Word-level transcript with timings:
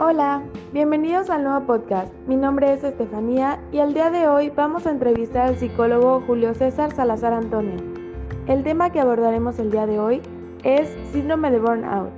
Hola, 0.00 0.44
bienvenidos 0.72 1.28
al 1.28 1.42
nuevo 1.42 1.66
podcast. 1.66 2.14
Mi 2.28 2.36
nombre 2.36 2.72
es 2.72 2.84
Estefanía 2.84 3.58
y 3.72 3.78
el 3.78 3.94
día 3.94 4.10
de 4.10 4.28
hoy 4.28 4.48
vamos 4.48 4.86
a 4.86 4.92
entrevistar 4.92 5.48
al 5.48 5.58
psicólogo 5.58 6.22
Julio 6.24 6.54
César 6.54 6.94
Salazar 6.94 7.32
Antonio. 7.32 7.82
El 8.46 8.62
tema 8.62 8.92
que 8.92 9.00
abordaremos 9.00 9.58
el 9.58 9.72
día 9.72 9.86
de 9.86 9.98
hoy 9.98 10.22
es 10.62 10.88
síndrome 11.10 11.50
de 11.50 11.58
burnout. 11.58 12.12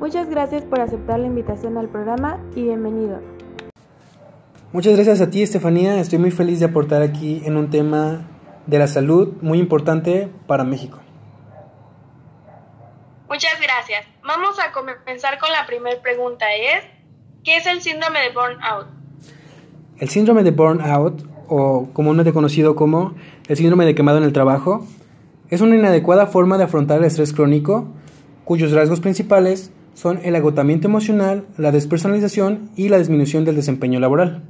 Muchas 0.00 0.28
gracias 0.28 0.64
por 0.64 0.80
aceptar 0.80 1.20
la 1.20 1.28
invitación 1.28 1.78
al 1.78 1.88
programa 1.88 2.40
y 2.56 2.64
bienvenido. 2.64 3.20
Muchas 4.72 4.96
gracias 4.96 5.20
a 5.20 5.30
ti 5.30 5.40
Estefanía, 5.40 6.00
estoy 6.00 6.18
muy 6.18 6.32
feliz 6.32 6.58
de 6.58 6.66
aportar 6.66 7.02
aquí 7.02 7.42
en 7.44 7.56
un 7.56 7.70
tema 7.70 8.28
de 8.66 8.80
la 8.80 8.88
salud 8.88 9.34
muy 9.40 9.60
importante 9.60 10.28
para 10.48 10.64
México. 10.64 10.98
Muchas 13.28 13.60
gracias. 13.60 14.06
Vamos 14.22 14.58
a 14.60 14.72
comenzar 14.72 15.38
con 15.38 15.50
la 15.50 15.66
primera 15.66 16.00
pregunta. 16.02 16.46
Es, 16.54 16.84
¿qué 17.44 17.56
es 17.56 17.66
el 17.66 17.82
síndrome 17.82 18.20
de 18.20 18.32
burnout? 18.32 18.86
El 19.98 20.08
síndrome 20.08 20.42
de 20.42 20.50
burnout, 20.50 21.22
o 21.48 21.88
comúnmente 21.92 22.32
conocido 22.32 22.74
como 22.74 23.14
el 23.46 23.56
síndrome 23.56 23.84
de 23.84 23.94
quemado 23.94 24.18
en 24.18 24.24
el 24.24 24.32
trabajo, 24.32 24.86
es 25.50 25.60
una 25.60 25.76
inadecuada 25.76 26.26
forma 26.26 26.56
de 26.58 26.64
afrontar 26.64 26.98
el 26.98 27.04
estrés 27.04 27.32
crónico, 27.32 27.86
cuyos 28.44 28.72
rasgos 28.72 29.00
principales 29.00 29.70
son 29.92 30.20
el 30.24 30.34
agotamiento 30.34 30.88
emocional, 30.88 31.46
la 31.56 31.70
despersonalización 31.70 32.70
y 32.76 32.88
la 32.88 32.98
disminución 32.98 33.44
del 33.44 33.56
desempeño 33.56 34.00
laboral. 34.00 34.42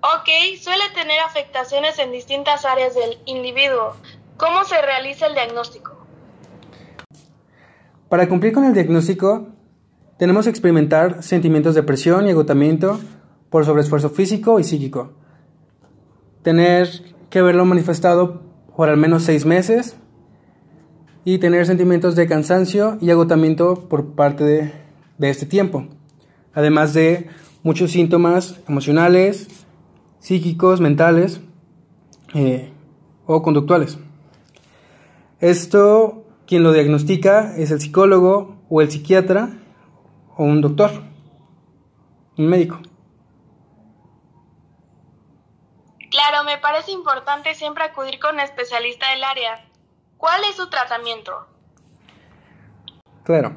Ok, 0.00 0.28
suele 0.60 0.84
tener 0.94 1.20
afectaciones 1.20 1.98
en 1.98 2.10
distintas 2.10 2.64
áreas 2.64 2.94
del 2.94 3.18
individuo. 3.26 3.94
¿Cómo 4.36 4.64
se 4.64 4.80
realiza 4.82 5.26
el 5.26 5.34
diagnóstico? 5.34 5.96
Para 8.08 8.28
cumplir 8.28 8.52
con 8.52 8.64
el 8.64 8.74
diagnóstico, 8.74 9.46
tenemos 10.22 10.44
que 10.44 10.50
experimentar 10.50 11.20
sentimientos 11.24 11.74
de 11.74 11.82
presión 11.82 12.28
y 12.28 12.30
agotamiento 12.30 13.00
por 13.50 13.64
sobreesfuerzo 13.64 14.08
físico 14.08 14.60
y 14.60 14.62
psíquico. 14.62 15.14
Tener 16.44 16.88
que 17.28 17.42
verlo 17.42 17.64
manifestado 17.64 18.40
por 18.76 18.88
al 18.88 18.98
menos 18.98 19.24
seis 19.24 19.44
meses 19.46 19.96
y 21.24 21.38
tener 21.38 21.66
sentimientos 21.66 22.14
de 22.14 22.28
cansancio 22.28 22.98
y 23.00 23.10
agotamiento 23.10 23.88
por 23.88 24.14
parte 24.14 24.44
de, 24.44 24.72
de 25.18 25.28
este 25.28 25.44
tiempo. 25.44 25.88
Además 26.54 26.94
de 26.94 27.26
muchos 27.64 27.90
síntomas 27.90 28.60
emocionales, 28.68 29.48
psíquicos, 30.20 30.80
mentales 30.80 31.40
eh, 32.32 32.70
o 33.26 33.42
conductuales. 33.42 33.98
Esto, 35.40 36.22
quien 36.46 36.62
lo 36.62 36.72
diagnostica 36.72 37.56
es 37.56 37.72
el 37.72 37.80
psicólogo 37.80 38.58
o 38.68 38.82
el 38.82 38.88
psiquiatra 38.88 39.58
o 40.36 40.44
un 40.44 40.60
doctor, 40.60 40.90
un 42.38 42.46
médico. 42.46 42.78
Claro, 46.10 46.44
me 46.44 46.58
parece 46.58 46.92
importante 46.92 47.54
siempre 47.54 47.84
acudir 47.84 48.18
con 48.18 48.34
un 48.34 48.40
especialista 48.40 49.10
del 49.10 49.24
área. 49.24 49.64
¿Cuál 50.18 50.42
es 50.48 50.56
su 50.56 50.68
tratamiento? 50.68 51.48
Claro. 53.24 53.54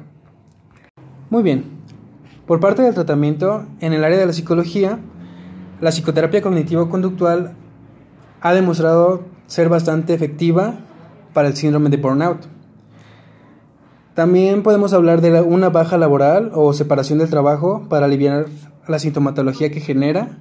Muy 1.28 1.42
bien. 1.42 1.82
Por 2.46 2.60
parte 2.60 2.82
del 2.82 2.94
tratamiento, 2.94 3.66
en 3.80 3.92
el 3.92 4.04
área 4.04 4.18
de 4.18 4.26
la 4.26 4.32
psicología, 4.32 4.98
la 5.80 5.90
psicoterapia 5.90 6.40
cognitivo-conductual 6.40 7.56
ha 8.40 8.54
demostrado 8.54 9.24
ser 9.46 9.68
bastante 9.68 10.14
efectiva 10.14 10.74
para 11.34 11.48
el 11.48 11.56
síndrome 11.56 11.90
de 11.90 11.96
burnout. 11.98 12.55
También 14.16 14.62
podemos 14.62 14.94
hablar 14.94 15.20
de 15.20 15.42
una 15.42 15.68
baja 15.68 15.98
laboral 15.98 16.50
o 16.54 16.72
separación 16.72 17.18
del 17.18 17.28
trabajo 17.28 17.84
para 17.90 18.06
aliviar 18.06 18.46
la 18.88 18.98
sintomatología 18.98 19.70
que 19.70 19.80
genera. 19.80 20.38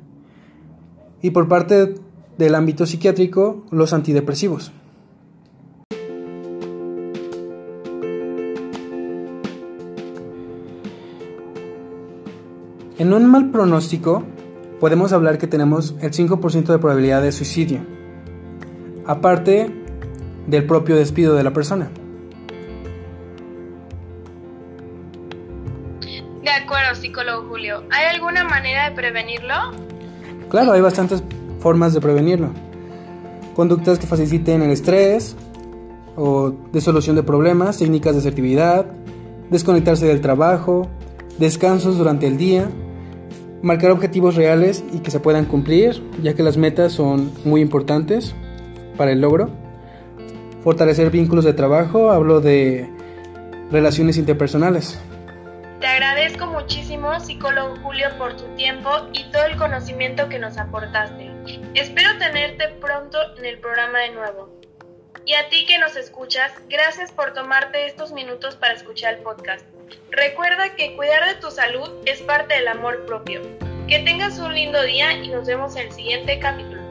Y 1.22 1.32
por 1.32 1.50
parte 1.50 1.96
del 2.38 2.56
ámbito 2.56 2.86
psiquiátrico, 2.86 3.66
los 3.72 3.92
antidepresivos. 3.92 4.72
En 12.98 13.14
un 13.14 13.26
mal 13.26 13.52
pronóstico, 13.52 14.24
podemos 14.80 15.12
hablar 15.12 15.38
que 15.38 15.48
tenemos 15.48 15.96
el 16.00 16.12
5% 16.12 16.68
de 16.68 16.80
probabilidad 16.80 17.22
de 17.22 17.34
suicidio, 17.34 17.82
aparte 19.06 19.70
del 20.48 20.66
propio 20.66 20.96
despido 20.96 21.36
de 21.36 21.44
la 21.44 21.52
persona. 21.52 21.90
Acuerdo, 26.66 26.96
psicólogo 26.96 27.48
Julio. 27.48 27.84
¿Hay 27.92 28.06
alguna 28.16 28.44
manera 28.44 28.90
de 28.90 28.96
prevenirlo? 28.96 29.54
Claro, 30.50 30.72
hay 30.72 30.82
bastantes 30.82 31.24
formas 31.60 31.94
de 31.94 32.02
prevenirlo. 32.02 32.50
Conductas 33.56 34.00
que 34.00 34.08
faciliten 34.08 34.64
el 34.64 34.72
estrés 34.72 35.36
o 36.16 36.52
de 36.72 36.82
solución 36.82 37.16
de 37.16 37.24
problemas, 37.24 37.78
técnicas 37.78 38.14
de 38.14 38.20
asertividad, 38.20 38.86
desconectarse 39.52 40.08
del 40.08 40.22
trabajo, 40.22 40.88
descansos 41.38 42.00
durante 42.00 42.26
el 42.26 42.38
día, 42.38 42.68
marcar 43.62 43.92
objetivos 43.92 44.36
reales 44.36 44.84
y 44.92 45.00
que 45.00 45.12
se 45.12 45.20
puedan 45.20 45.46
cumplir, 45.46 46.02
ya 46.24 46.34
que 46.34 46.42
las 46.42 46.58
metas 46.58 46.94
son 46.94 47.32
muy 47.44 47.62
importantes 47.62 48.34
para 48.98 49.12
el 49.12 49.22
logro. 49.22 49.50
Fortalecer 50.64 51.12
vínculos 51.12 51.46
de 51.46 51.54
trabajo, 51.54 52.10
hablo 52.10 52.42
de 52.42 52.90
relaciones 53.72 54.18
interpersonales. 54.18 55.00
Agradezco 55.96 56.48
muchísimo, 56.48 57.18
psicólogo 57.22 57.78
Julio, 57.78 58.10
por 58.18 58.36
tu 58.36 58.44
tiempo 58.56 58.90
y 59.14 59.32
todo 59.32 59.46
el 59.46 59.56
conocimiento 59.56 60.28
que 60.28 60.40
nos 60.40 60.58
aportaste. 60.58 61.32
Espero 61.74 62.18
tenerte 62.18 62.68
pronto 62.82 63.18
en 63.38 63.46
el 63.46 63.60
programa 63.60 64.00
de 64.00 64.10
nuevo. 64.10 64.60
Y 65.26 65.36
a 65.36 65.48
ti 65.48 65.66
que 65.66 65.78
nos 65.78 65.96
escuchas, 65.96 66.52
gracias 66.68 67.14
por 67.14 67.34
tomarte 67.34 67.86
estos 67.86 68.12
minutos 68.12 68.58
para 68.58 68.74
escuchar 68.74 69.14
el 69.14 69.20
podcast. 69.22 69.66
Recuerda 70.12 70.76
que 70.76 70.98
cuidar 70.98 71.30
de 71.30 71.36
tu 71.36 71.50
salud 71.50 71.90
es 72.06 72.22
parte 72.24 72.56
del 72.56 72.68
amor 72.68 73.06
propio. 73.06 73.42
Que 73.88 74.00
tengas 74.00 74.38
un 74.38 74.54
lindo 74.54 74.82
día 74.82 75.14
y 75.14 75.30
nos 75.30 75.48
vemos 75.48 75.78
en 75.78 75.88
el 75.88 75.94
siguiente 75.94 76.40
capítulo. 76.40 76.85